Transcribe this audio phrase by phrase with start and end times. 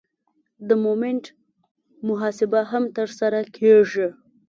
[0.67, 1.23] د مومنټ
[2.07, 4.07] محاسبه هم ترسره کیږي